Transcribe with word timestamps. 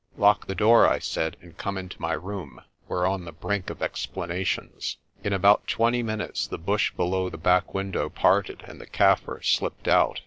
"Lock 0.17 0.47
the 0.47 0.55
door," 0.55 0.87
I 0.89 0.97
said, 0.97 1.37
"and 1.43 1.55
come 1.55 1.77
into 1.77 2.01
my 2.01 2.13
room. 2.13 2.61
We're 2.87 3.05
on 3.05 3.23
the 3.23 3.31
brink 3.31 3.69
of 3.69 3.83
explanations." 3.83 4.97
In 5.23 5.31
about 5.31 5.67
twenty 5.67 6.01
minutes 6.01 6.47
the 6.47 6.57
bush 6.57 6.91
below 6.93 7.29
the 7.29 7.37
back 7.37 7.75
window 7.75 8.09
parted 8.09 8.63
and 8.65 8.81
the 8.81 8.87
Kaffir 8.87 9.43
slipped 9.43 9.87
out. 9.87 10.19